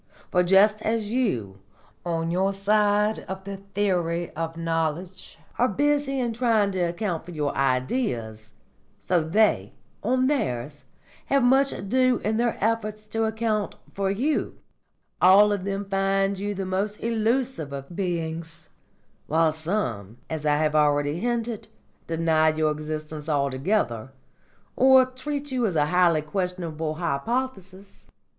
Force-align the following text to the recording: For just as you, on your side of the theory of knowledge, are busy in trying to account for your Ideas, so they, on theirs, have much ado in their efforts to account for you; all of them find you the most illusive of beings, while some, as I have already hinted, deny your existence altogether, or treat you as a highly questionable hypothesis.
For 0.31 0.41
just 0.41 0.81
as 0.81 1.11
you, 1.11 1.59
on 2.03 2.31
your 2.31 2.53
side 2.53 3.19
of 3.27 3.43
the 3.43 3.57
theory 3.75 4.31
of 4.31 4.57
knowledge, 4.57 5.37
are 5.59 5.67
busy 5.67 6.19
in 6.19 6.33
trying 6.33 6.71
to 6.71 6.79
account 6.79 7.23
for 7.23 7.29
your 7.29 7.55
Ideas, 7.55 8.53
so 8.99 9.21
they, 9.21 9.73
on 10.01 10.25
theirs, 10.25 10.85
have 11.27 11.43
much 11.43 11.71
ado 11.71 12.17
in 12.23 12.37
their 12.37 12.57
efforts 12.59 13.07
to 13.09 13.25
account 13.25 13.75
for 13.93 14.09
you; 14.09 14.57
all 15.21 15.51
of 15.51 15.65
them 15.65 15.85
find 15.85 16.39
you 16.39 16.55
the 16.55 16.65
most 16.65 16.97
illusive 17.03 17.71
of 17.71 17.95
beings, 17.95 18.71
while 19.27 19.53
some, 19.53 20.17
as 20.31 20.47
I 20.47 20.57
have 20.57 20.73
already 20.73 21.19
hinted, 21.19 21.67
deny 22.07 22.49
your 22.49 22.71
existence 22.71 23.29
altogether, 23.29 24.09
or 24.75 25.05
treat 25.05 25.51
you 25.51 25.67
as 25.67 25.75
a 25.75 25.85
highly 25.85 26.23
questionable 26.23 26.95
hypothesis. 26.95 28.09